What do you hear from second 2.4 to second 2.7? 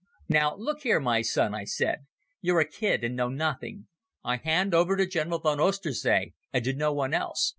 "you're a